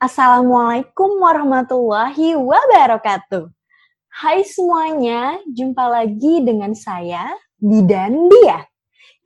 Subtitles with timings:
[0.00, 3.52] Assalamualaikum warahmatullahi wabarakatuh.
[4.08, 7.28] Hai semuanya, jumpa lagi dengan saya,
[7.60, 8.64] Bidan Dia.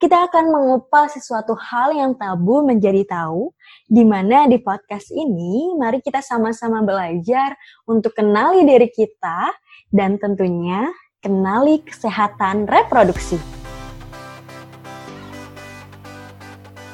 [0.02, 3.54] Kita akan mengupas sesuatu hal yang tabu menjadi tahu,
[3.86, 7.54] di mana di podcast ini mari kita sama-sama belajar
[7.86, 9.54] untuk kenali diri kita
[9.94, 10.90] dan tentunya
[11.22, 13.38] kenali kesehatan reproduksi.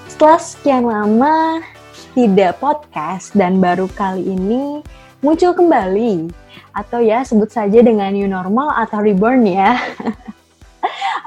[0.05, 1.65] Setelah sekian lama
[2.13, 4.83] tidak podcast dan baru kali ini
[5.21, 6.33] muncul kembali
[6.75, 9.79] atau ya sebut saja dengan new normal atau reborn ya.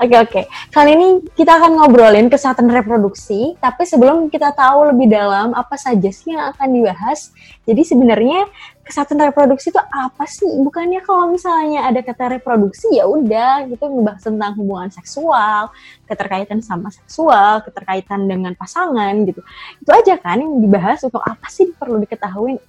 [0.01, 0.41] Oke oke.
[0.73, 1.07] Kali ini
[1.37, 6.49] kita akan ngobrolin kesehatan reproduksi, tapi sebelum kita tahu lebih dalam apa saja sih yang
[6.49, 7.29] akan dibahas.
[7.63, 8.49] Jadi sebenarnya
[8.83, 10.47] kesehatan reproduksi itu apa sih?
[10.59, 15.71] Bukannya kalau misalnya ada kata reproduksi ya udah gitu ngebahas tentang hubungan seksual,
[16.05, 19.41] keterkaitan sama seksual, keterkaitan dengan pasangan gitu.
[19.79, 22.59] Itu aja kan yang dibahas untuk apa sih perlu diketahui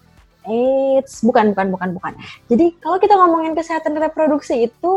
[0.45, 2.12] Eits, bukan, bukan, bukan, bukan.
[2.52, 4.92] Jadi kalau kita ngomongin kesehatan reproduksi itu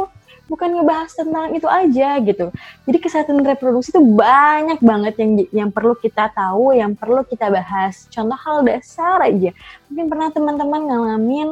[0.47, 2.51] bukan ngebahas tentang itu aja gitu.
[2.87, 8.07] Jadi kesehatan reproduksi itu banyak banget yang yang perlu kita tahu, yang perlu kita bahas.
[8.09, 9.51] Contoh hal dasar aja.
[9.91, 11.49] Mungkin pernah teman-teman ngalamin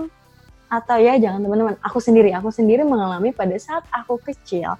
[0.65, 4.73] atau ya jangan teman-teman, aku sendiri, aku sendiri mengalami pada saat aku kecil.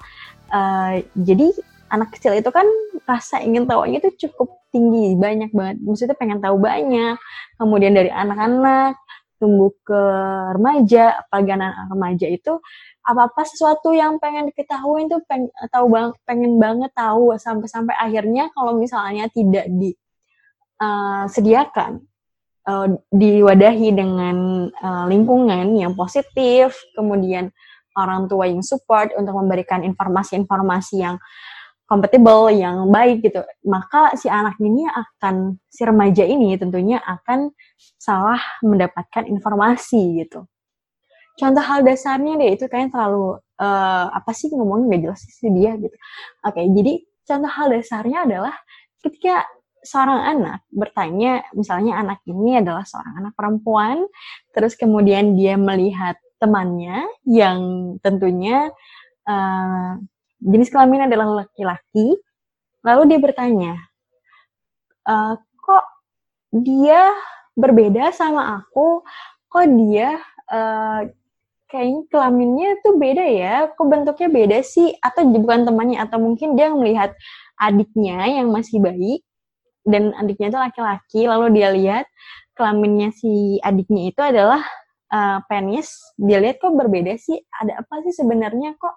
[0.50, 1.53] Uh, jadi
[1.94, 2.66] anak kecil itu kan
[3.05, 5.77] rasa ingin tahunya itu cukup tinggi, banyak banget.
[5.85, 7.16] Maksudnya pengen tahu banyak.
[7.55, 8.97] Kemudian dari anak-anak
[9.39, 10.02] tumbuh ke
[10.55, 12.53] remaja, apalagi anak remaja itu
[13.05, 18.73] apa-apa sesuatu yang pengen diketahui itu pengen tahu bang pengen banget tahu sampai-sampai akhirnya kalau
[18.73, 19.69] misalnya tidak
[20.81, 22.01] disediakan
[22.65, 27.53] uh, uh, diwadahi dengan uh, lingkungan yang positif kemudian
[27.93, 31.21] orang tua yang support untuk memberikan informasi-informasi yang
[31.85, 37.53] kompatibel yang baik gitu maka si anak ini akan si remaja ini tentunya akan
[38.01, 40.49] salah mendapatkan informasi gitu
[41.36, 45.75] contoh hal dasarnya deh itu kayaknya terlalu uh, apa sih ngomongnya gak jelas sih dia
[45.75, 45.96] gitu.
[46.47, 46.94] Oke, okay, jadi
[47.28, 48.56] contoh hal dasarnya adalah
[49.03, 49.45] ketika
[49.85, 54.09] seorang anak bertanya, misalnya anak ini adalah seorang anak perempuan,
[54.51, 57.59] terus kemudian dia melihat temannya yang
[58.01, 58.74] tentunya
[59.29, 59.94] uh,
[60.41, 62.18] jenis kelamin adalah laki-laki,
[62.81, 63.74] lalu dia bertanya,
[65.06, 65.85] uh, kok
[66.50, 67.13] dia
[67.53, 69.06] berbeda sama aku,
[69.47, 70.18] kok dia
[70.50, 71.06] uh,
[71.71, 74.93] kayaknya kelaminnya tuh beda ya, kok bentuknya beda sih?
[75.01, 77.13] Atau bukan temannya, atau mungkin dia melihat
[77.59, 79.21] adiknya yang masih bayi,
[79.85, 82.05] dan adiknya itu laki-laki, lalu dia lihat
[82.57, 84.61] kelaminnya si adiknya itu adalah
[85.13, 88.73] uh, penis, dia lihat kok berbeda sih, ada apa sih sebenarnya?
[88.79, 88.95] Kok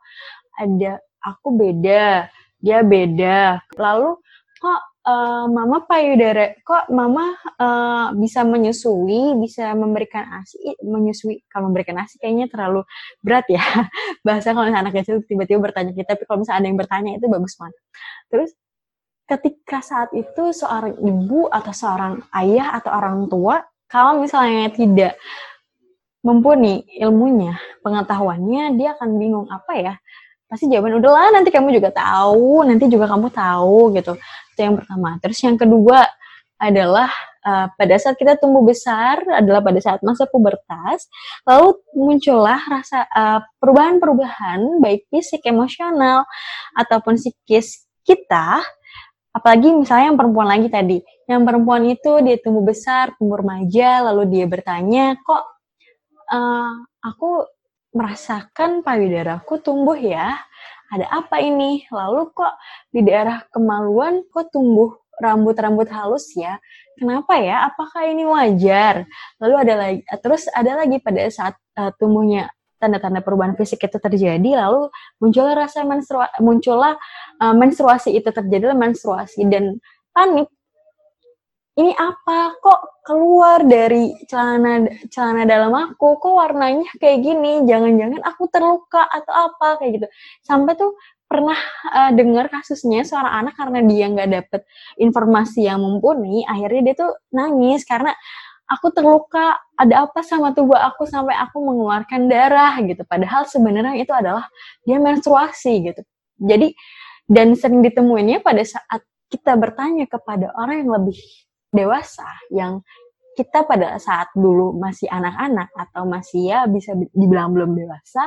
[0.64, 4.16] ada aku beda, dia beda, lalu
[4.58, 12.04] kok uh, mama payudara kok mama uh, bisa menyusui bisa memberikan asi menyusui kalau memberikan
[12.04, 12.84] asi kayaknya terlalu
[13.24, 13.60] berat ya.
[14.26, 17.54] Bahasa kalau anak kecil tiba-tiba bertanya kita tapi kalau misalnya ada yang bertanya itu bagus
[17.56, 17.80] banget.
[18.28, 18.50] Terus
[19.28, 25.16] ketika saat itu seorang ibu atau seorang ayah atau orang tua kalau misalnya tidak
[26.20, 29.94] mumpuni ilmunya pengetahuannya dia akan bingung apa ya?
[30.48, 34.16] Pasti jawaban udahlah nanti kamu juga tahu nanti juga kamu tahu gitu
[34.58, 35.14] itu yang pertama.
[35.22, 36.02] Terus yang kedua
[36.58, 37.06] adalah
[37.46, 41.06] uh, pada saat kita tumbuh besar adalah pada saat masa pubertas
[41.46, 46.26] lalu muncullah rasa uh, perubahan-perubahan baik fisik emosional
[46.74, 48.58] ataupun psikis kita.
[49.30, 50.98] Apalagi misalnya yang perempuan lagi tadi.
[51.30, 55.46] Yang perempuan itu dia tumbuh besar tumbuh remaja lalu dia bertanya kok
[56.34, 56.74] uh,
[57.06, 57.46] aku
[57.94, 60.34] merasakan payudaraku tumbuh ya.
[60.88, 61.84] Ada apa ini?
[61.92, 62.54] Lalu kok
[62.88, 66.56] di daerah kemaluan kok tumbuh rambut-rambut halus ya?
[66.96, 67.68] Kenapa ya?
[67.68, 69.04] Apakah ini wajar?
[69.42, 72.48] Lalu ada lagi terus ada lagi pada saat uh, tumbuhnya
[72.78, 74.86] tanda-tanda perubahan fisik itu terjadi lalu
[75.18, 76.94] muncullah rasa menstrua muncullah
[77.42, 79.82] uh, menstruasi itu terjadi menstruasi dan
[80.14, 80.46] panik
[81.78, 82.58] ini apa?
[82.58, 86.18] Kok keluar dari celana celana dalam aku?
[86.18, 87.62] Kok warnanya kayak gini?
[87.70, 89.78] Jangan-jangan aku terluka atau apa?
[89.78, 90.06] Kayak gitu.
[90.42, 90.98] Sampai tuh
[91.28, 91.58] pernah
[91.94, 94.62] uh, dengar kasusnya seorang anak karena dia nggak dapet
[94.96, 98.16] informasi yang mumpuni akhirnya dia tuh nangis karena
[98.64, 103.04] aku terluka ada apa sama tubuh aku sampai aku mengeluarkan darah gitu.
[103.06, 104.50] Padahal sebenarnya itu adalah
[104.82, 106.02] dia menstruasi gitu.
[106.42, 106.74] Jadi
[107.28, 111.20] dan sering ditemuinnya pada saat kita bertanya kepada orang yang lebih
[111.70, 112.80] dewasa yang
[113.38, 118.26] kita pada saat dulu masih anak-anak atau masih ya bisa dibilang belum dewasa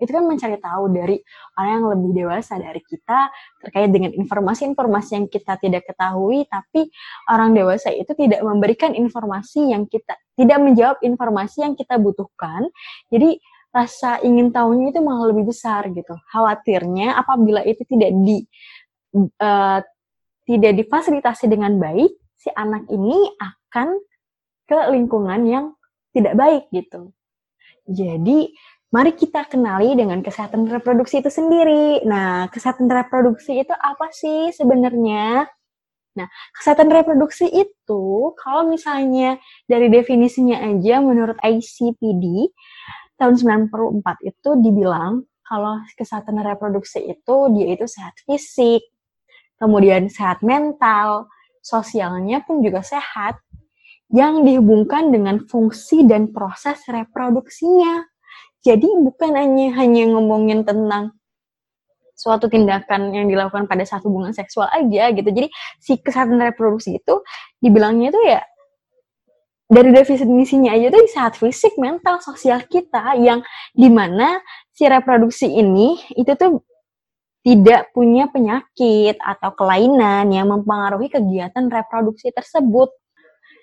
[0.00, 1.20] itu kan mencari tahu dari
[1.60, 3.28] orang yang lebih dewasa dari kita
[3.60, 6.88] terkait dengan informasi-informasi yang kita tidak ketahui tapi
[7.28, 12.64] orang dewasa itu tidak memberikan informasi yang kita tidak menjawab informasi yang kita butuhkan.
[13.12, 13.36] Jadi
[13.70, 16.16] rasa ingin tahunya itu malah lebih besar gitu.
[16.32, 18.42] Khawatirnya apabila itu tidak di
[19.38, 19.78] uh,
[20.48, 22.10] tidak difasilitasi dengan baik,
[22.40, 24.00] si anak ini akan
[24.64, 25.66] ke lingkungan yang
[26.16, 27.12] tidak baik gitu.
[27.84, 28.56] Jadi
[28.88, 32.00] mari kita kenali dengan kesehatan reproduksi itu sendiri.
[32.08, 35.44] Nah, kesehatan reproduksi itu apa sih sebenarnya?
[36.16, 36.26] Nah,
[36.56, 39.38] kesehatan reproduksi itu kalau misalnya
[39.68, 42.50] dari definisinya aja menurut ICPD
[43.20, 48.86] tahun 94 itu dibilang kalau kesehatan reproduksi itu dia itu sehat fisik,
[49.58, 51.30] kemudian sehat mental,
[51.70, 53.38] sosialnya pun juga sehat
[54.10, 58.02] yang dihubungkan dengan fungsi dan proses reproduksinya.
[58.60, 61.14] Jadi bukan hanya hanya ngomongin tentang
[62.18, 65.30] suatu tindakan yang dilakukan pada saat hubungan seksual aja gitu.
[65.30, 65.48] Jadi
[65.80, 67.24] si kesehatan reproduksi itu
[67.62, 68.42] dibilangnya itu ya
[69.70, 73.38] dari definisinya aja tuh sehat fisik, mental, sosial kita yang
[73.70, 74.42] di mana
[74.74, 76.66] si reproduksi ini itu tuh
[77.40, 82.92] tidak punya penyakit atau kelainan yang mempengaruhi kegiatan reproduksi tersebut.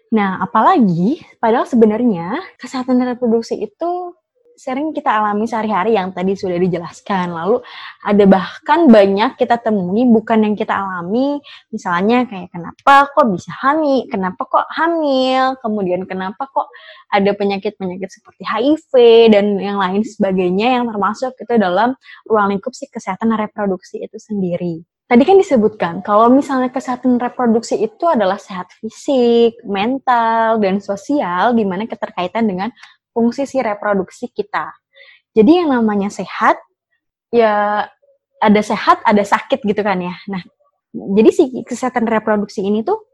[0.09, 4.16] Nah, apalagi padahal sebenarnya kesehatan reproduksi itu
[4.57, 7.29] sering kita alami sehari-hari yang tadi sudah dijelaskan.
[7.29, 7.61] Lalu
[8.01, 11.37] ada bahkan banyak kita temui bukan yang kita alami,
[11.69, 16.67] misalnya kayak kenapa kok bisa hamil, kenapa kok hamil, kemudian kenapa kok
[17.13, 18.91] ada penyakit-penyakit seperti HIV
[19.31, 21.93] dan yang lain sebagainya yang termasuk itu dalam
[22.25, 24.81] ruang lingkup si kesehatan reproduksi itu sendiri.
[25.07, 31.63] Tadi kan disebutkan kalau misalnya kesehatan reproduksi itu adalah sehat fisik, mental, dan sosial, di
[31.63, 32.67] mana keterkaitan dengan
[33.17, 34.69] fungsi si reproduksi kita.
[35.33, 36.61] Jadi yang namanya sehat,
[37.33, 37.81] ya
[38.37, 40.13] ada sehat, ada sakit gitu kan ya.
[40.29, 40.45] Nah,
[40.93, 43.06] jadi si kesehatan reproduksi ini tuh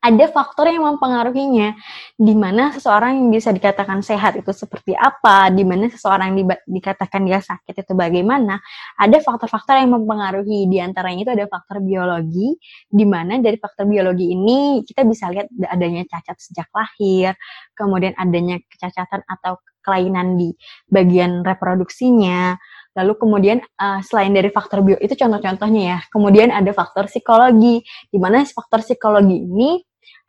[0.00, 1.74] ada faktor yang mempengaruhinya.
[2.14, 7.26] Di mana seseorang yang bisa dikatakan sehat itu seperti apa, di mana seseorang di, dikatakan
[7.26, 8.62] dia sakit itu bagaimana.
[9.00, 10.70] Ada faktor-faktor yang mempengaruhi.
[10.70, 12.54] Di antaranya itu ada faktor biologi,
[12.86, 17.34] di mana dari faktor biologi ini kita bisa lihat adanya cacat sejak lahir,
[17.74, 20.50] kemudian adanya kecacatan atau kelainan di
[20.90, 22.58] bagian reproduksinya,
[22.96, 25.98] Lalu kemudian uh, selain dari faktor bio itu contoh-contohnya ya.
[26.08, 29.78] Kemudian ada faktor psikologi, di mana faktor psikologi ini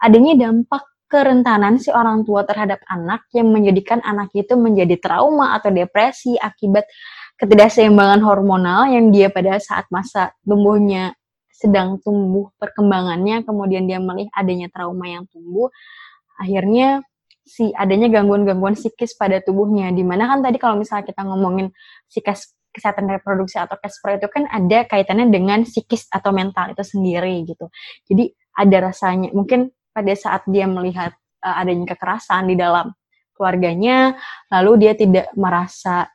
[0.03, 5.71] adanya dampak kerentanan si orang tua terhadap anak yang menjadikan anak itu menjadi trauma atau
[5.71, 6.83] depresi akibat
[7.39, 11.15] ketidakseimbangan hormonal yang dia pada saat masa tumbuhnya
[11.47, 15.71] sedang tumbuh perkembangannya kemudian dia melihat adanya trauma yang tumbuh
[16.37, 17.01] akhirnya
[17.47, 21.71] si adanya gangguan-gangguan psikis pada tubuhnya di mana kan tadi kalau misalnya kita ngomongin
[22.11, 27.41] psikis kesehatan reproduksi atau caspro itu kan ada kaitannya dengan psikis atau mental itu sendiri
[27.49, 27.73] gitu
[28.05, 32.93] jadi ada rasanya mungkin pada saat dia melihat uh, adanya kekerasan di dalam
[33.37, 34.17] keluarganya,
[34.49, 36.09] lalu dia tidak merasa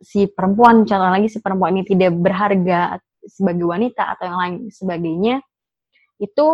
[0.00, 5.34] si perempuan, contoh lagi si perempuan ini tidak berharga sebagai wanita atau yang lain sebagainya,
[6.18, 6.46] itu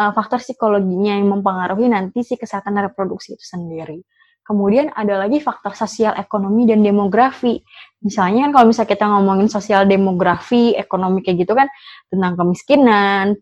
[0.00, 4.00] uh, faktor psikologinya yang mempengaruhi nanti si kesehatan reproduksi itu sendiri.
[4.48, 7.60] Kemudian ada lagi faktor sosial, ekonomi, dan demografi.
[8.00, 11.68] Misalnya kan kalau misalnya kita ngomongin sosial demografi, ekonomi kayak gitu kan
[12.08, 13.36] tentang kemiskinan,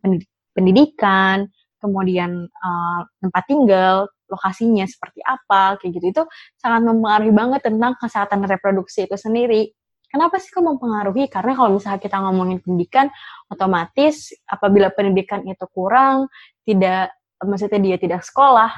[0.50, 1.47] pendidikan,
[1.79, 6.06] kemudian uh, tempat tinggal, lokasinya seperti apa, kayak gitu.
[6.11, 6.23] Itu
[6.58, 9.70] sangat mempengaruhi banget tentang kesehatan reproduksi itu sendiri.
[10.10, 11.31] Kenapa sih kok mempengaruhi?
[11.31, 13.06] Karena kalau misalnya kita ngomongin pendidikan,
[13.46, 16.27] otomatis apabila pendidikan itu kurang,
[16.67, 18.75] tidak, maksudnya dia tidak sekolah,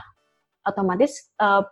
[0.68, 1.64] otomatis uh,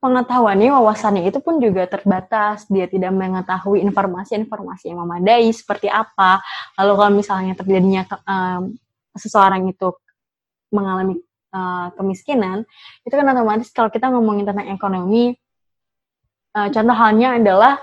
[0.00, 2.68] pengetahuannya, wawasannya itu pun juga terbatas.
[2.68, 6.40] Dia tidak mengetahui informasi-informasi yang memadai seperti apa.
[6.76, 8.76] Lalu kalau misalnya terjadinya um,
[9.16, 9.96] seseorang itu
[10.70, 11.16] mengalami
[11.54, 12.68] uh, kemiskinan,
[13.06, 15.32] itu kan otomatis kalau kita ngomongin tentang ekonomi,
[16.52, 17.80] uh, contoh halnya adalah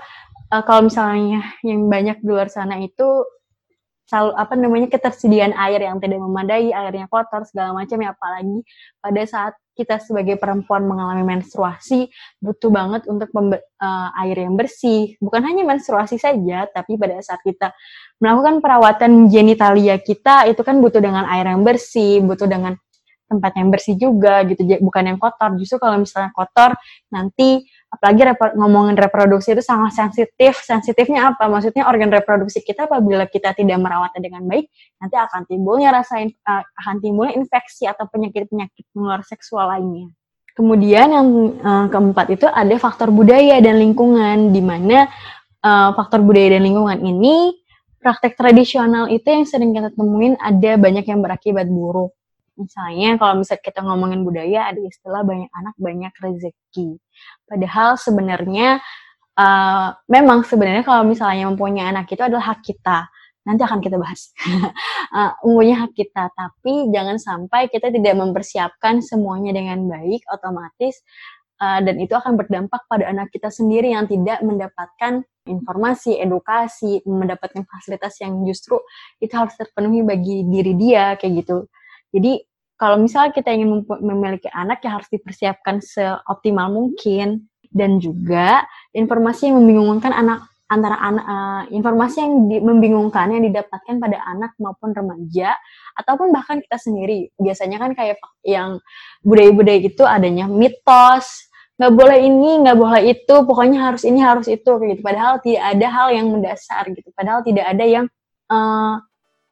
[0.54, 3.26] uh, kalau misalnya yang banyak di luar sana itu
[4.04, 8.60] selalu apa namanya ketersediaan air yang tidak memadai, airnya kotor segala macam ya apalagi
[9.00, 12.06] pada saat kita sebagai perempuan mengalami menstruasi
[12.38, 15.18] butuh banget untuk uh, air yang bersih.
[15.18, 17.74] Bukan hanya menstruasi saja, tapi pada saat kita
[18.22, 22.78] melakukan perawatan genitalia kita itu kan butuh dengan air yang bersih, butuh dengan
[23.26, 25.58] tempat yang bersih juga gitu, bukan yang kotor.
[25.58, 26.78] Justru kalau misalnya kotor
[27.10, 30.58] nanti apalagi repro ngomongin reproduksi itu sangat sensitif.
[30.60, 31.46] Sensitifnya apa?
[31.46, 34.66] Maksudnya organ reproduksi kita apabila kita tidak merawatnya dengan baik,
[34.98, 40.10] nanti akan timbulnya rasa uh, akan timbulnya infeksi atau penyakit-penyakit menular seksual lainnya.
[40.54, 41.26] Kemudian yang
[41.62, 45.10] uh, keempat itu ada faktor budaya dan lingkungan, di mana
[45.62, 47.58] uh, faktor budaya dan lingkungan ini
[48.04, 52.12] praktek tradisional itu yang sering kita temuin ada banyak yang berakibat buruk.
[52.54, 57.00] Misalnya kalau misalnya kita ngomongin budaya ada istilah banyak anak banyak rezeki.
[57.44, 58.80] Padahal sebenarnya
[59.38, 63.08] uh, memang sebenarnya kalau misalnya mempunyai anak itu adalah hak kita.
[63.44, 64.32] Nanti akan kita bahas.
[65.12, 71.04] uh, mempunyai hak kita, tapi jangan sampai kita tidak mempersiapkan semuanya dengan baik, otomatis
[71.60, 77.68] uh, dan itu akan berdampak pada anak kita sendiri yang tidak mendapatkan informasi, edukasi, mendapatkan
[77.68, 78.80] fasilitas yang justru
[79.20, 81.68] itu harus terpenuhi bagi diri dia kayak gitu.
[82.14, 82.40] Jadi
[82.74, 87.46] kalau misalnya kita ingin memiliki anak ya harus dipersiapkan seoptimal mungkin.
[87.74, 88.62] Dan juga
[88.94, 94.54] informasi yang membingungkan anak antara anak uh, informasi yang di, membingungkan yang didapatkan pada anak
[94.62, 95.58] maupun remaja
[95.98, 97.34] ataupun bahkan kita sendiri.
[97.34, 98.78] Biasanya kan kayak yang
[99.26, 101.50] budaya-budaya itu adanya mitos.
[101.74, 103.34] Nggak boleh ini nggak boleh itu.
[103.42, 105.02] Pokoknya harus ini harus itu kayak gitu.
[105.02, 107.10] Padahal tidak ada hal yang mendasar gitu.
[107.10, 108.06] Padahal tidak ada yang
[108.54, 109.02] uh,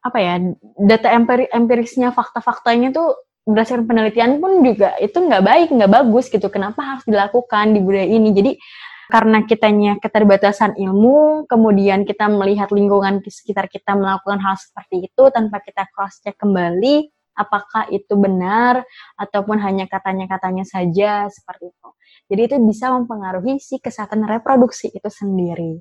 [0.02, 0.35] apa ya
[0.82, 6.47] data empiri empirisnya fakta-faktanya tuh berdasarkan penelitian pun juga itu nggak baik nggak bagus gitu.
[6.50, 8.30] Kenapa harus dilakukan di budaya ini?
[8.35, 8.52] Jadi
[9.11, 15.23] karena kitanya keterbatasan ilmu kemudian kita melihat lingkungan di sekitar kita melakukan hal seperti itu
[15.35, 18.85] tanpa kita cross check kembali apakah itu benar
[19.16, 21.88] ataupun hanya katanya-katanya saja seperti itu.
[22.32, 25.80] Jadi itu bisa mempengaruhi si kesehatan reproduksi itu sendiri.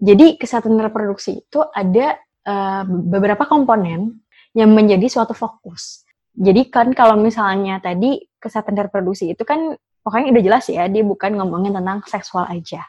[0.00, 4.22] Jadi kesehatan reproduksi itu ada uh, beberapa komponen
[4.52, 6.04] yang menjadi suatu fokus.
[6.32, 11.36] Jadi kan kalau misalnya tadi kesehatan reproduksi itu kan pokoknya udah jelas ya, dia bukan
[11.36, 12.82] ngomongin tentang seksual aja.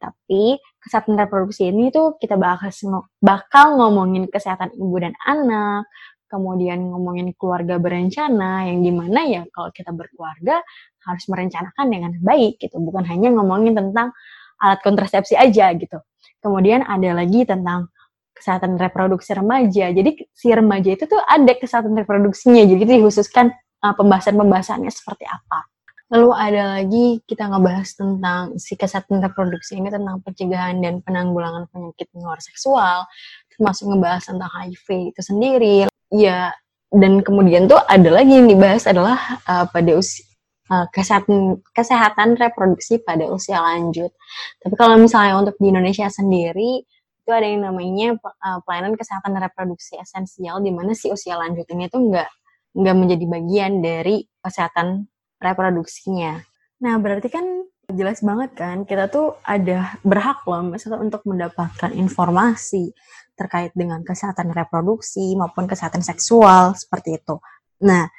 [0.00, 2.72] Tapi kesehatan reproduksi ini tuh kita bakal,
[3.20, 5.86] bakal ngomongin kesehatan ibu dan anak,
[6.30, 10.62] kemudian ngomongin keluarga berencana, yang di mana ya kalau kita berkeluarga
[11.04, 14.14] harus merencanakan dengan baik gitu, bukan hanya ngomongin tentang
[14.60, 15.98] alat kontrasepsi aja gitu.
[16.40, 17.92] Kemudian ada lagi tentang
[18.40, 19.92] kesehatan reproduksi remaja.
[19.92, 22.64] Jadi si remaja itu tuh ada kesehatan reproduksinya.
[22.64, 23.52] Jadi dikhususkan
[23.84, 25.68] uh, pembahasan-pembahasannya seperti apa.
[26.10, 32.10] Lalu ada lagi kita ngebahas tentang si kesehatan reproduksi ini tentang pencegahan dan penanggulangan penyakit
[32.16, 33.06] menular seksual,
[33.54, 35.76] termasuk ngebahas tentang HIV itu sendiri.
[36.10, 36.50] Ya,
[36.90, 40.26] dan kemudian tuh ada lagi yang dibahas adalah uh, pada usia
[40.70, 44.14] uh, kesehatan kesehatan reproduksi pada usia lanjut.
[44.62, 46.86] Tapi kalau misalnya untuk di Indonesia sendiri
[47.30, 51.86] itu ada yang namanya uh, pelayanan kesehatan reproduksi esensial di mana si usia lanjut ini
[51.86, 52.26] tuh nggak
[52.74, 55.06] nggak menjadi bagian dari kesehatan
[55.38, 56.42] reproduksinya.
[56.82, 57.46] Nah berarti kan
[57.94, 62.90] jelas banget kan kita tuh ada berhak loh misalnya untuk mendapatkan informasi
[63.38, 67.38] terkait dengan kesehatan reproduksi maupun kesehatan seksual seperti itu.
[67.86, 68.10] Nah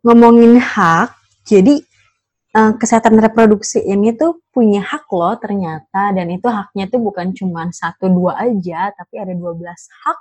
[0.00, 1.12] ngomongin hak,
[1.44, 1.84] jadi
[2.54, 7.68] uh, kesehatan reproduksi ini tuh punya hak loh ternyata dan itu haknya tuh bukan cuma
[7.74, 10.20] satu dua aja tapi ada 12 hak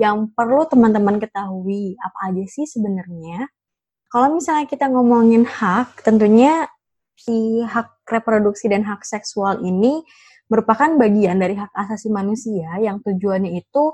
[0.00, 3.46] yang perlu teman-teman ketahui apa aja sih sebenarnya
[4.08, 6.68] kalau misalnya kita ngomongin hak tentunya
[7.16, 10.04] si hak reproduksi dan hak seksual ini
[10.46, 13.92] merupakan bagian dari hak asasi manusia yang tujuannya itu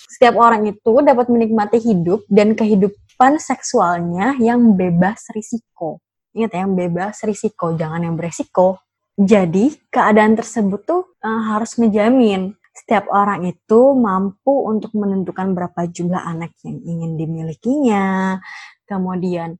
[0.00, 6.00] setiap orang itu dapat menikmati hidup dan kehidupan seksualnya yang bebas risiko.
[6.30, 8.78] Ingat ya, yang bebas risiko, jangan yang beresiko.
[9.18, 16.22] Jadi, keadaan tersebut tuh uh, harus ngejamin setiap orang itu mampu untuk menentukan berapa jumlah
[16.22, 18.38] anak yang ingin dimilikinya,
[18.86, 19.58] kemudian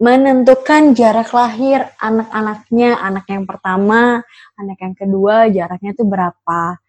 [0.00, 4.24] menentukan jarak lahir anak-anaknya, anak yang pertama,
[4.56, 6.80] anak yang kedua, jaraknya itu berapa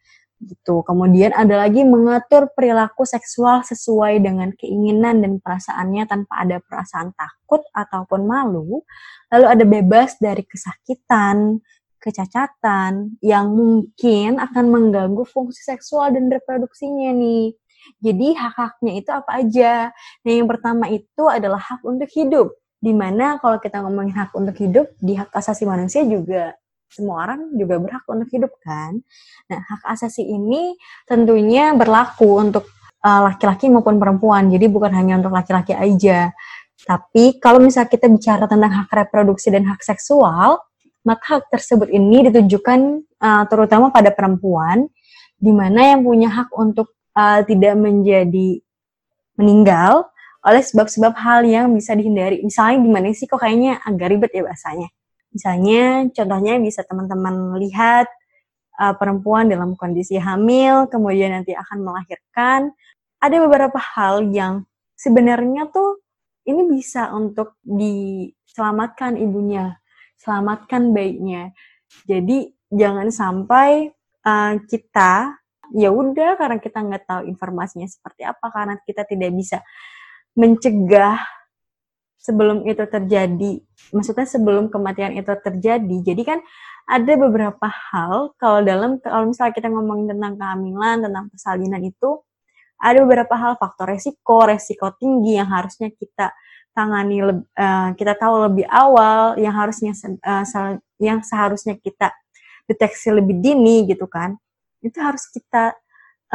[0.42, 0.84] gitu.
[0.84, 7.64] Kemudian ada lagi mengatur perilaku seksual sesuai dengan keinginan dan perasaannya tanpa ada perasaan takut
[7.72, 8.84] ataupun malu.
[9.32, 11.60] Lalu ada bebas dari kesakitan,
[12.00, 17.56] kecacatan yang mungkin akan mengganggu fungsi seksual dan reproduksinya nih.
[18.02, 19.74] Jadi hak-haknya itu apa aja?
[20.26, 22.50] Nah yang pertama itu adalah hak untuk hidup.
[22.82, 26.54] Di mana kalau kita ngomongin hak untuk hidup, di hak asasi manusia juga
[26.90, 29.00] semua orang juga berhak untuk hidup kan.
[29.52, 30.74] Nah, hak asasi ini
[31.06, 32.66] tentunya berlaku untuk
[33.04, 34.48] eh, laki-laki uh, maupun perempuan.
[34.48, 36.32] Jadi bukan hanya untuk laki-laki aja.
[36.86, 40.62] Tapi kalau misalnya kita bicara tentang hak reproduksi dan hak seksual,
[41.06, 44.90] maka hak tersebut ini ditujukan uh, terutama pada perempuan,
[45.38, 48.62] di mana yang punya hak untuk uh, tidak menjadi
[49.36, 50.08] meninggal
[50.46, 52.46] oleh sebab-sebab hal yang bisa dihindari.
[52.46, 54.90] Misalnya gimana sih kok kayaknya agak ribet ya bahasanya.
[55.36, 58.08] Misalnya, contohnya bisa teman-teman lihat
[58.80, 62.72] uh, perempuan dalam kondisi hamil, kemudian nanti akan melahirkan.
[63.20, 64.64] Ada beberapa hal yang
[64.96, 66.00] sebenarnya tuh
[66.48, 69.76] ini bisa untuk diselamatkan ibunya,
[70.16, 71.52] selamatkan bayinya.
[72.08, 73.92] Jadi jangan sampai
[74.24, 75.36] uh, kita
[75.76, 79.60] ya udah karena kita nggak tahu informasinya seperti apa, karena kita tidak bisa
[80.40, 81.20] mencegah
[82.26, 83.62] sebelum itu terjadi,
[83.94, 85.98] maksudnya sebelum kematian itu terjadi.
[86.02, 86.42] Jadi kan
[86.86, 92.22] ada beberapa hal kalau dalam kalau misalnya kita ngomongin tentang kehamilan, tentang persalinan itu
[92.82, 96.34] ada beberapa hal faktor resiko, resiko tinggi yang harusnya kita
[96.76, 100.44] tangani uh, kita tahu lebih awal, yang harusnya uh,
[101.00, 102.12] yang seharusnya kita
[102.68, 104.36] deteksi lebih dini gitu kan.
[104.84, 105.74] Itu harus kita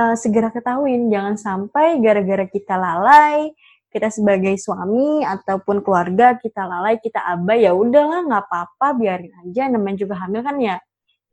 [0.01, 3.53] uh, segera ketahuin, jangan sampai gara-gara kita lalai,
[3.91, 9.67] kita sebagai suami ataupun keluarga kita lalai kita abai ya udahlah nggak apa-apa biarin aja.
[9.67, 10.77] Namanya juga hamil kan ya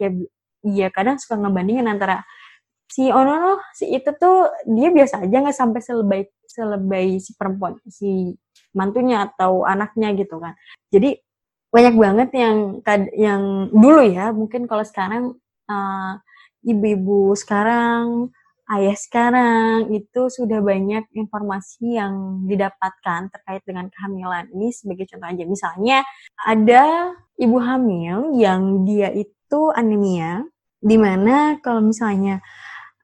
[0.01, 0.09] ya
[0.65, 2.25] iya kadang suka ngebandingin antara
[2.89, 7.77] si ono oh si itu tuh dia biasa aja nggak sampai selebay selebay si perempuan
[7.91, 8.33] si
[8.73, 10.57] mantunya atau anaknya gitu kan.
[10.89, 11.17] Jadi
[11.67, 12.57] banyak banget yang
[13.13, 15.35] yang dulu ya mungkin kalau sekarang
[15.67, 16.13] uh,
[16.63, 18.31] ibu-ibu sekarang
[18.75, 24.51] ayah sekarang itu sudah banyak informasi yang didapatkan terkait dengan kehamilan.
[24.51, 25.43] Ini sebagai contoh aja.
[25.47, 25.97] Misalnya
[26.43, 30.43] ada ibu hamil yang dia itu anemia,
[30.83, 32.43] di mana kalau misalnya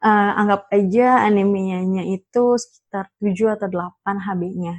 [0.04, 4.76] uh, anggap aja anemianya itu sekitar 7 atau 8 HB-nya.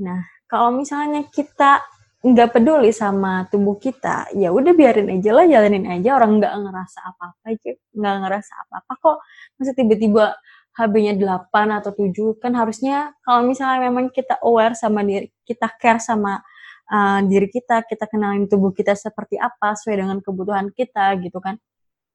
[0.00, 1.84] Nah, kalau misalnya kita
[2.26, 6.18] nggak peduli sama tubuh kita, ya udah biarin aja lah, jalanin aja.
[6.18, 9.18] Orang nggak ngerasa apa-apa aja, nggak ngerasa apa-apa kok.
[9.54, 10.34] Masa tiba-tiba
[10.74, 16.02] HB-nya 8 atau 7, kan harusnya kalau misalnya memang kita aware sama diri, kita care
[16.02, 16.42] sama
[16.90, 21.56] uh, diri kita, kita kenalin tubuh kita seperti apa, sesuai dengan kebutuhan kita gitu kan.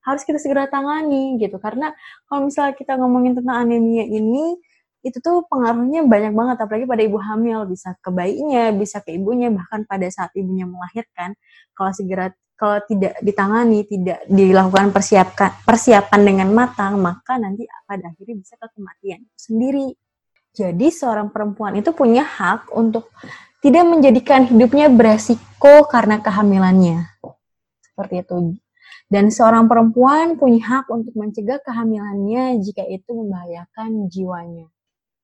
[0.04, 1.96] Harus kita segera tangani gitu, karena
[2.28, 4.60] kalau misalnya kita ngomongin tentang anemia ini,
[5.02, 7.66] itu tuh pengaruhnya banyak banget apalagi pada ibu hamil.
[7.66, 11.34] Bisa ke bayinya bisa ke ibunya bahkan pada saat ibunya melahirkan
[11.74, 18.38] kalau segera kalau tidak ditangani tidak dilakukan persiapkan persiapan dengan matang maka nanti pada akhirnya
[18.38, 19.98] bisa ke kematian sendiri.
[20.52, 23.10] Jadi seorang perempuan itu punya hak untuk
[23.64, 27.08] tidak menjadikan hidupnya beresiko karena kehamilannya.
[27.82, 28.60] Seperti itu.
[29.08, 34.68] Dan seorang perempuan punya hak untuk mencegah kehamilannya jika itu membahayakan jiwanya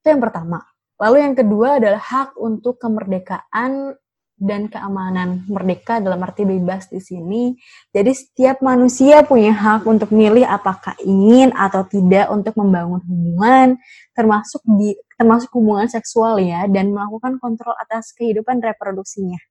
[0.08, 0.63] itu yang pertama.
[1.04, 3.91] Lalu yang kedua adalah hak untuk kemerdekaan
[4.39, 5.43] dan keamanan.
[5.52, 7.60] Merdeka dalam arti bebas di sini.
[7.91, 13.76] Jadi setiap manusia punya hak untuk milih apakah ingin atau tidak untuk membangun hubungan,
[14.15, 19.43] termasuk di termasuk hubungan seksual ya, dan melakukan kontrol atas kehidupan reproduksinya.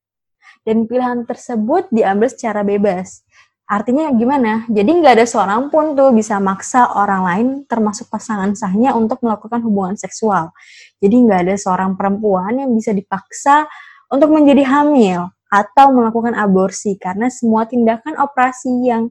[0.64, 3.25] Dan pilihan tersebut diambil secara bebas.
[3.66, 4.62] Artinya gimana?
[4.70, 9.58] Jadi nggak ada seorang pun tuh bisa maksa orang lain termasuk pasangan sahnya untuk melakukan
[9.66, 10.54] hubungan seksual.
[11.02, 13.66] Jadi nggak ada seorang perempuan yang bisa dipaksa
[14.06, 19.10] untuk menjadi hamil atau melakukan aborsi karena semua tindakan operasi yang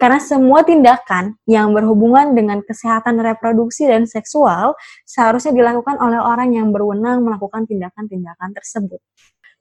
[0.00, 4.72] karena semua tindakan yang berhubungan dengan kesehatan reproduksi dan seksual
[5.04, 9.04] seharusnya dilakukan oleh orang yang berwenang melakukan tindakan-tindakan tersebut.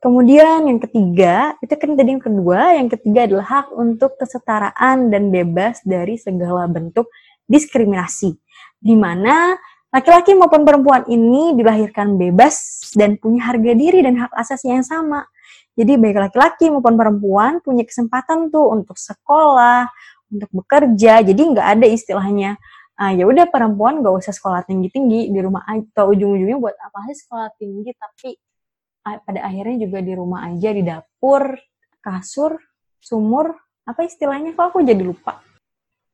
[0.03, 5.33] Kemudian yang ketiga, itu kan tadi yang kedua, yang ketiga adalah hak untuk kesetaraan dan
[5.33, 7.09] bebas dari segala bentuk
[7.49, 8.37] diskriminasi.
[8.77, 9.57] Di mana
[9.89, 15.25] laki-laki maupun perempuan ini dilahirkan bebas dan punya harga diri dan hak asasi yang sama.
[15.73, 19.89] Jadi baik laki-laki maupun perempuan punya kesempatan tuh untuk sekolah,
[20.29, 21.25] untuk bekerja.
[21.25, 22.61] Jadi nggak ada istilahnya
[22.99, 27.17] ah, ya udah perempuan gak usah sekolah tinggi-tinggi di rumah atau ujung-ujungnya buat apa sih
[27.27, 28.39] sekolah tinggi tapi
[29.05, 31.53] pada akhirnya juga di rumah aja di dapur
[32.01, 32.57] kasur
[32.97, 33.53] sumur
[33.85, 34.57] apa istilahnya?
[34.57, 35.45] Kok aku jadi lupa?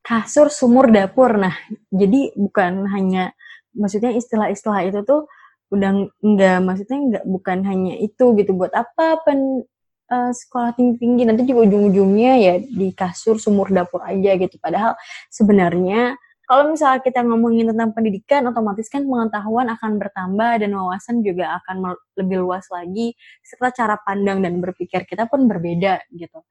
[0.04, 1.40] Kasur sumur dapur.
[1.40, 1.56] Nah
[1.88, 3.32] jadi bukan hanya
[3.72, 5.32] maksudnya istilah-istilah itu tuh
[5.72, 8.52] udah nggak maksudnya nggak bukan hanya itu gitu.
[8.52, 9.64] Buat apa pen
[10.12, 11.24] uh, sekolah tinggi-tinggi?
[11.24, 14.60] Nanti juga ujung-ujungnya ya di kasur sumur dapur aja gitu.
[14.60, 15.00] Padahal
[15.32, 16.20] sebenarnya
[16.52, 21.96] kalau misalnya kita ngomongin tentang pendidikan, otomatis kan pengetahuan akan bertambah dan wawasan juga akan
[22.20, 26.44] lebih luas lagi, serta cara pandang dan berpikir kita pun berbeda gitu.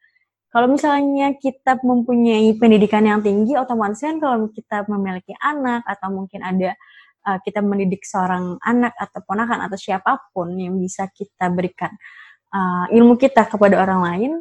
[0.49, 6.49] Kalau misalnya kita mempunyai pendidikan yang tinggi, otomatis kan kalau kita memiliki anak atau mungkin
[6.49, 6.73] ada
[7.29, 11.93] uh, kita mendidik seorang anak atau ponakan atau siapa pun yang bisa kita berikan
[12.57, 14.33] uh, ilmu kita kepada orang lain,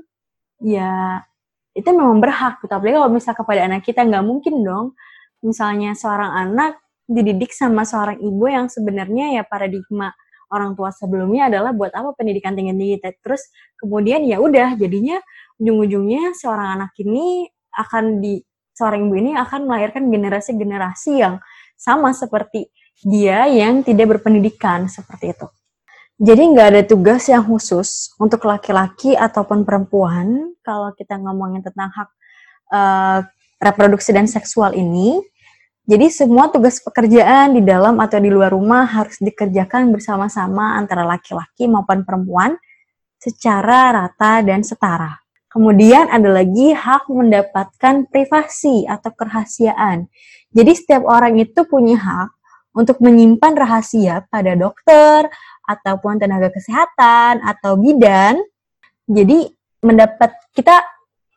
[0.64, 1.20] ya
[1.76, 2.64] itu memang berhak.
[2.64, 4.96] Tapi kalau misalnya kepada anak kita nggak mungkin dong
[5.44, 10.14] misalnya seorang anak dididik sama seorang ibu yang sebenarnya ya paradigma
[10.54, 15.18] orang tua sebelumnya adalah buat apa pendidikan tinggi tinggi terus kemudian ya udah jadinya
[15.62, 18.42] ujung-ujungnya seorang anak ini akan di
[18.74, 21.36] seorang ibu ini akan melahirkan generasi-generasi yang
[21.76, 22.72] sama seperti
[23.04, 25.48] dia yang tidak berpendidikan seperti itu.
[26.20, 32.10] Jadi nggak ada tugas yang khusus untuk laki-laki ataupun perempuan kalau kita ngomongin tentang hak
[32.76, 33.20] uh,
[33.60, 35.20] reproduksi dan seksual ini
[35.90, 41.66] Jadi semua tugas pekerjaan di dalam atau di luar rumah harus dikerjakan bersama-sama antara laki-laki
[41.66, 42.54] maupun perempuan
[43.18, 45.18] secara rata dan setara.
[45.50, 50.06] Kemudian ada lagi hak mendapatkan privasi atau kerahasiaan.
[50.54, 52.30] Jadi setiap orang itu punya hak
[52.78, 55.26] untuk menyimpan rahasia pada dokter
[55.66, 58.38] ataupun tenaga kesehatan atau bidan.
[59.10, 59.50] Jadi
[59.82, 60.86] mendapat kita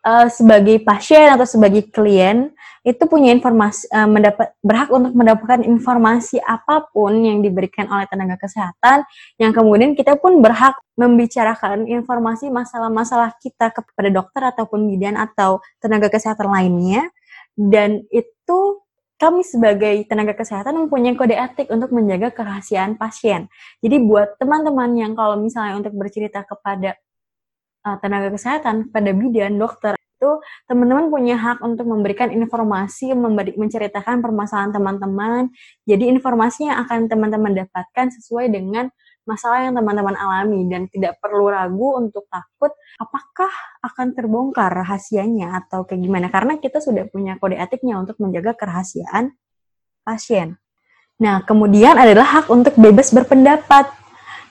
[0.07, 2.51] uh, sebagai pasien atau sebagai klien
[2.83, 8.35] itu punya informasi uh, mendapat berhak untuk mendapatkan informasi apa pun yang diberikan oleh tenaga
[8.43, 9.07] kesehatan
[9.39, 16.11] yang kemudian kita pun berhak membicarakan informasi masalah-masalah kita kepada dokter ataupun bidan atau tenaga
[16.11, 17.07] kesehatan lainnya
[17.55, 18.83] dan itu
[19.23, 23.47] kami sebagai tenaga kesehatan mempunyai kode etik untuk menjaga kerahasiaan pasien.
[23.79, 26.99] Jadi buat teman-teman yang kalau misalnya untuk bercerita kepada
[27.87, 30.31] uh, tenaga kesehatan, pada bidan, dokter, itu
[30.71, 35.51] teman-teman punya hak untuk memberikan informasi, memberi, menceritakan permasalahan teman-teman.
[35.83, 38.87] Jadi informasi yang akan teman-teman dapatkan sesuai dengan
[39.27, 43.51] masalah yang teman-teman alami dan tidak perlu ragu untuk takut apakah
[43.83, 49.31] akan terbongkar rahasianya atau kayak gimana karena kita sudah punya kode etiknya untuk menjaga kerahasiaan
[50.03, 50.59] pasien.
[51.23, 54.02] Nah, kemudian adalah hak untuk bebas berpendapat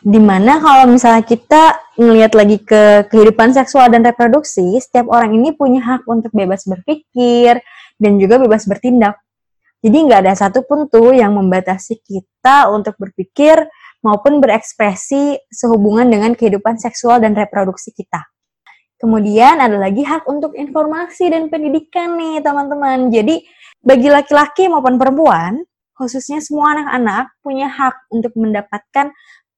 [0.02, 5.54] di mana kalau misalnya kita ngelihat lagi ke kehidupan seksual dan reproduksi, setiap orang ini
[5.54, 7.62] punya hak untuk bebas berpikir
[8.02, 9.22] dan juga bebas bertindak.
[9.82, 13.62] Jadi nggak ada satupun tuh yang membatasi kita untuk berpikir
[14.02, 18.26] maupun berekspresi sehubungan dengan kehidupan seksual dan reproduksi kita.
[18.98, 23.10] Kemudian ada lagi hak untuk informasi dan pendidikan nih teman-teman.
[23.10, 23.42] Jadi
[23.82, 25.62] bagi laki-laki maupun perempuan,
[25.98, 29.10] khususnya semua anak-anak punya hak untuk mendapatkan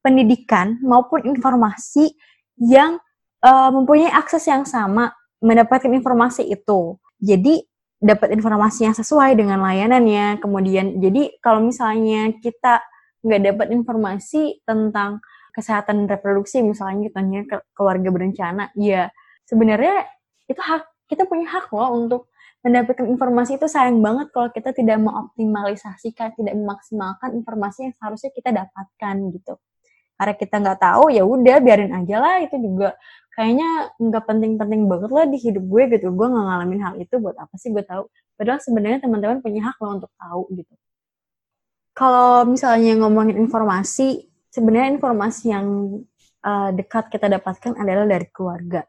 [0.04, 2.14] pendidikan maupun informasi
[2.60, 3.00] yang
[3.40, 7.00] uh, mempunyai akses yang sama mendapatkan informasi itu.
[7.24, 7.64] Jadi
[8.04, 10.44] dapat informasi yang sesuai dengan layanannya.
[10.44, 12.84] Kemudian jadi kalau misalnya kita
[13.24, 15.24] nggak dapat informasi tentang
[15.56, 19.08] kesehatan reproduksi misalnya kitanya keluarga berencana, ya
[19.48, 20.04] sebenarnya
[20.52, 22.22] itu hak kita punya hak loh untuk
[22.66, 28.50] mendapatkan informasi itu sayang banget kalau kita tidak mengoptimalisasikan, tidak memaksimalkan informasi yang seharusnya kita
[28.56, 29.56] dapatkan gitu
[30.18, 32.36] karena kita nggak tahu ya udah biarin aja lah.
[32.46, 32.96] Itu juga
[33.34, 36.08] kayaknya nggak penting-penting banget lah di hidup gue gitu.
[36.14, 38.06] Gue nggak ngalamin hal itu buat apa sih gue tahu?
[38.38, 40.74] Padahal sebenarnya teman-teman punya hak loh untuk tahu gitu.
[41.94, 45.68] Kalau misalnya ngomongin informasi sebenarnya informasi yang
[46.42, 48.82] uh, dekat kita dapatkan adalah dari keluarga.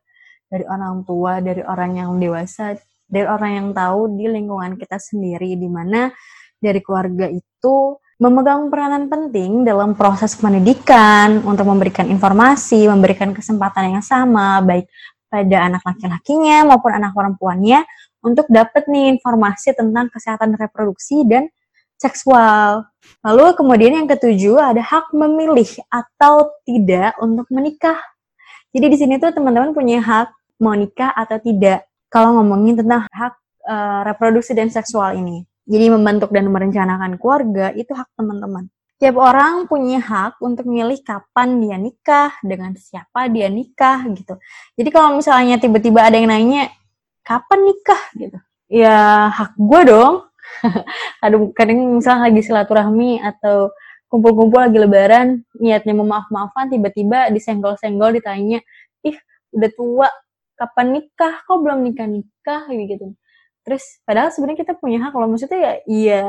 [0.44, 5.54] Dari orang tua dari orang yang dewasa dari orang yang tahu di lingkungan kita sendiri
[5.54, 6.08] di mana
[6.56, 7.76] dari keluarga itu
[8.18, 14.86] memegang peranan penting dalam proses pendidikan untuk memberikan informasi, memberikan kesempatan yang sama baik
[15.26, 17.82] pada anak laki-lakinya maupun anak perempuannya
[18.22, 21.50] untuk dapat nih informasi tentang kesehatan reproduksi dan
[21.98, 22.86] seksual.
[23.26, 27.98] Lalu kemudian yang ketujuh ada hak memilih atau tidak untuk menikah.
[28.70, 30.30] Jadi di sini tuh teman-teman punya hak
[30.62, 33.34] mau nikah atau tidak kalau ngomongin tentang hak
[33.66, 35.42] uh, reproduksi dan seksual ini.
[35.64, 38.68] Jadi membentuk dan merencanakan keluarga itu hak teman-teman.
[39.00, 44.36] Tiap orang punya hak untuk milih kapan dia nikah, dengan siapa dia nikah gitu.
[44.76, 46.68] Jadi kalau misalnya tiba-tiba ada yang nanya,
[47.24, 48.38] kapan nikah gitu?
[48.68, 50.14] Ya hak gue dong.
[51.24, 53.72] Aduh, kadang misalnya lagi silaturahmi atau
[54.12, 58.62] kumpul-kumpul lagi lebaran, niatnya mau maaf-maafan, tiba-tiba disenggol-senggol ditanya,
[59.02, 59.16] ih
[59.50, 60.08] udah tua,
[60.54, 61.42] kapan nikah?
[61.48, 62.70] Kok belum nikah-nikah?
[62.70, 63.16] Gitu
[63.64, 66.24] terus padahal sebenarnya kita punya hak kalau maksudnya ya iya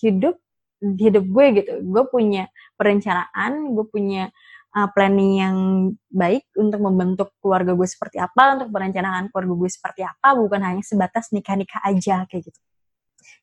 [0.00, 0.40] hidup
[0.82, 1.72] hidup gue gitu.
[1.86, 4.28] Gue punya perencanaan gue punya
[4.74, 5.56] uh, planning yang
[6.10, 10.82] baik untuk membentuk keluarga gue seperti apa untuk perencanaan keluarga gue seperti apa bukan hanya
[10.82, 12.60] sebatas nikah nikah aja kayak gitu.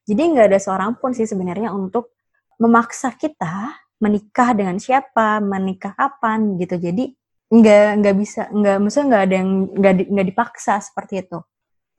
[0.10, 2.12] Jadi nggak ada seorang pun sih sebenarnya untuk
[2.60, 3.72] memaksa kita
[4.04, 6.76] menikah dengan siapa menikah kapan gitu.
[6.76, 7.16] Jadi
[7.50, 11.42] nggak nggak bisa nggak maksudnya nggak ada yang nggak nggak dipaksa seperti itu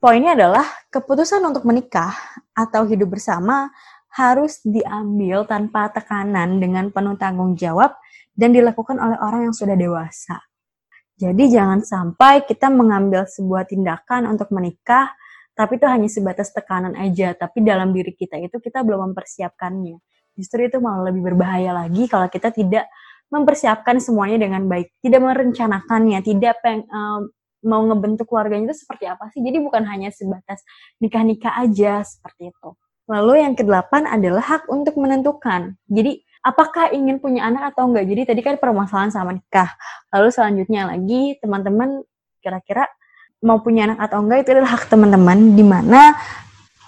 [0.01, 2.09] Poinnya adalah keputusan untuk menikah
[2.57, 3.69] atau hidup bersama
[4.09, 7.93] harus diambil tanpa tekanan dengan penuh tanggung jawab
[8.33, 10.41] dan dilakukan oleh orang yang sudah dewasa.
[11.21, 15.13] Jadi jangan sampai kita mengambil sebuah tindakan untuk menikah,
[15.53, 20.01] tapi itu hanya sebatas tekanan aja, tapi dalam diri kita itu kita belum mempersiapkannya.
[20.33, 22.89] Justru itu malah lebih berbahaya lagi kalau kita tidak
[23.29, 27.29] mempersiapkan semuanya dengan baik, tidak merencanakannya, tidak peng, um,
[27.61, 29.41] mau ngebentuk keluarganya itu seperti apa sih.
[29.41, 30.61] Jadi bukan hanya sebatas
[31.01, 32.69] nikah-nikah aja seperti itu.
[33.09, 35.75] Lalu yang kedelapan adalah hak untuk menentukan.
[35.89, 38.05] Jadi apakah ingin punya anak atau enggak.
[38.09, 39.69] Jadi tadi kan permasalahan sama nikah.
[40.13, 42.01] Lalu selanjutnya lagi teman-teman
[42.41, 42.89] kira-kira
[43.41, 46.13] mau punya anak atau enggak itu adalah hak teman-teman di mana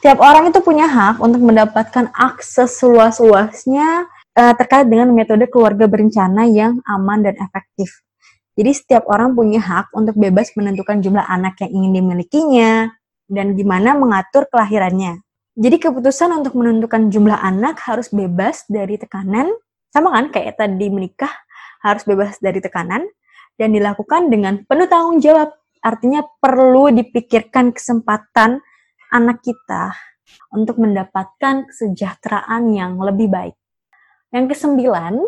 [0.04, 4.04] Tiap orang itu punya hak untuk mendapatkan akses seluas-luasnya
[4.36, 8.04] uh, terkait dengan metode keluarga berencana yang aman dan efektif.
[8.54, 12.94] Jadi setiap orang punya hak untuk bebas menentukan jumlah anak yang ingin dimilikinya
[13.26, 15.26] dan gimana mengatur kelahirannya.
[15.54, 19.50] Jadi keputusan untuk menentukan jumlah anak harus bebas dari tekanan,
[19.90, 21.30] sama kan kayak tadi menikah
[21.82, 23.06] harus bebas dari tekanan
[23.58, 25.54] dan dilakukan dengan penuh tanggung jawab.
[25.84, 28.62] Artinya perlu dipikirkan kesempatan
[29.14, 29.94] anak kita
[30.50, 33.56] untuk mendapatkan kesejahteraan yang lebih baik.
[34.34, 35.22] Yang kesembilan,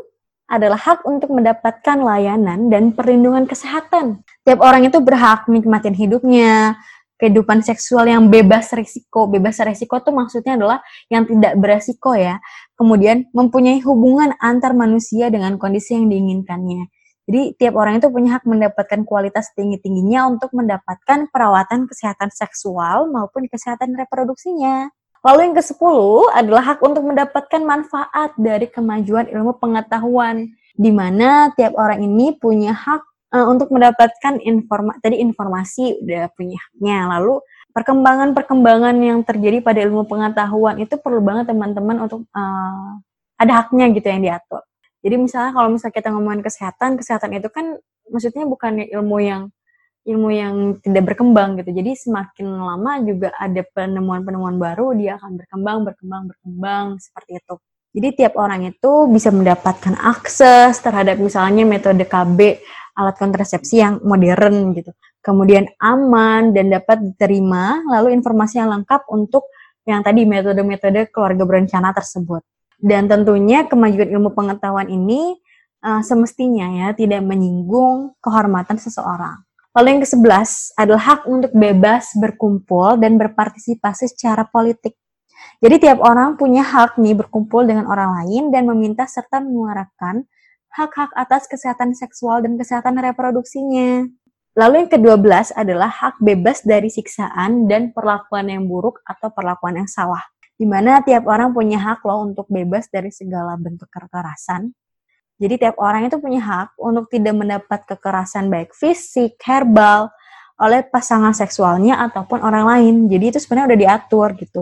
[0.45, 4.21] adalah hak untuk mendapatkan layanan dan perlindungan kesehatan.
[4.45, 6.77] Tiap orang itu berhak nikmatin hidupnya,
[7.15, 9.25] kehidupan seksual yang bebas risiko.
[9.25, 12.37] Bebas risiko itu maksudnya adalah yang tidak beresiko ya.
[12.75, 16.91] Kemudian mempunyai hubungan antar manusia dengan kondisi yang diinginkannya.
[17.25, 23.49] Jadi tiap orang itu punya hak mendapatkan kualitas tinggi-tingginya untuk mendapatkan perawatan kesehatan seksual maupun
[23.49, 24.93] kesehatan reproduksinya.
[25.25, 25.97] Lalu yang ke-10
[26.37, 32.77] adalah hak untuk mendapatkan manfaat dari kemajuan ilmu pengetahuan, di mana tiap orang ini punya
[32.77, 33.01] hak
[33.33, 36.97] uh, untuk mendapatkan informasi, tadi informasi udah punya haknya.
[37.17, 37.41] Lalu
[37.73, 43.01] perkembangan-perkembangan yang terjadi pada ilmu pengetahuan itu perlu banget teman-teman untuk uh,
[43.41, 44.61] ada haknya gitu yang diatur.
[45.01, 47.81] Jadi misalnya kalau misalnya kita ngomongin kesehatan, kesehatan itu kan
[48.13, 49.49] maksudnya bukan ilmu yang
[50.05, 51.73] ilmu yang tidak berkembang gitu.
[51.73, 57.55] Jadi semakin lama juga ada penemuan-penemuan baru, dia akan berkembang, berkembang, berkembang seperti itu.
[57.95, 62.59] Jadi tiap orang itu bisa mendapatkan akses terhadap misalnya metode KB
[62.95, 64.93] alat kontrasepsi yang modern gitu.
[65.25, 69.49] Kemudian aman dan dapat diterima, lalu informasi yang lengkap untuk
[69.89, 72.45] yang tadi metode-metode keluarga berencana tersebut.
[72.77, 75.33] Dan tentunya kemajuan ilmu pengetahuan ini
[75.81, 79.44] uh, semestinya ya tidak menyinggung kehormatan seseorang
[79.75, 84.95] Lalu yang ke-11 adalah hak untuk bebas berkumpul dan berpartisipasi secara politik.
[85.59, 90.23] Jadi tiap orang punya hak nih berkumpul dengan orang lain dan meminta serta menyuarakan
[90.71, 94.07] hak-hak atas kesehatan seksual dan kesehatan reproduksinya.
[94.55, 99.91] Lalu yang ke-12 adalah hak bebas dari siksaan dan perlakuan yang buruk atau perlakuan yang
[99.91, 100.23] salah.
[100.55, 104.71] Di mana tiap orang punya hak loh untuk bebas dari segala bentuk kekerasan,
[105.35, 110.07] jadi tiap orang itu punya hak untuk tidak mendapat kekerasan baik fisik, herbal,
[110.55, 112.95] oleh pasangan seksualnya ataupun orang lain.
[113.11, 114.61] Jadi itu sebenarnya udah diatur gitu.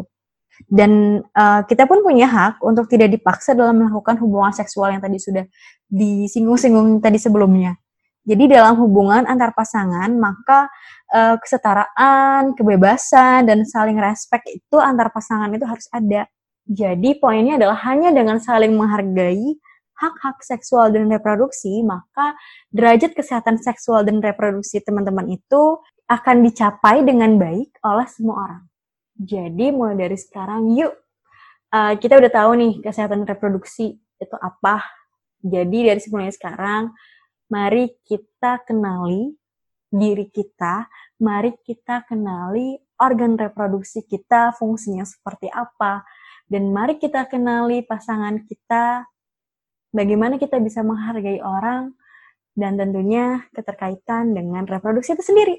[0.65, 5.21] Dan uh, kita pun punya hak untuk tidak dipaksa dalam melakukan hubungan seksual yang tadi
[5.21, 5.45] sudah
[5.89, 7.77] disinggung-singgung tadi sebelumnya.
[8.23, 10.71] Jadi dalam hubungan antar pasangan, maka
[11.11, 16.25] uh, kesetaraan, kebebasan, dan saling respect itu antar pasangan itu harus ada.
[16.63, 19.59] Jadi poinnya adalah hanya dengan saling menghargai,
[20.03, 22.35] hak-hak seksual dan reproduksi, maka
[22.75, 25.79] derajat kesehatan seksual dan reproduksi teman-teman itu
[26.11, 28.63] akan dicapai dengan baik oleh semua orang.
[29.15, 30.91] Jadi mulai dari sekarang yuk
[31.71, 34.83] uh, kita udah tahu nih kesehatan reproduksi itu apa.
[35.39, 36.91] Jadi dari mulai sekarang
[37.47, 39.31] mari kita kenali
[39.93, 40.89] diri kita,
[41.23, 46.03] mari kita kenali organ reproduksi kita fungsinya seperti apa
[46.47, 49.07] dan mari kita kenali pasangan kita
[49.93, 51.93] bagaimana kita bisa menghargai orang,
[52.53, 55.57] dan tentunya keterkaitan dengan reproduksi itu sendiri.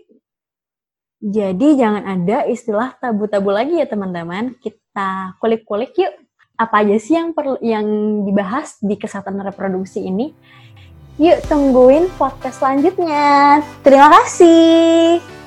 [1.25, 4.55] Jadi jangan ada istilah tabu-tabu lagi ya teman-teman.
[4.61, 6.15] Kita kulik-kulik yuk.
[6.55, 7.87] Apa aja sih yang perlu yang
[8.23, 10.31] dibahas di kesehatan reproduksi ini?
[11.19, 13.59] Yuk tungguin podcast selanjutnya.
[13.83, 15.44] Terima kasih.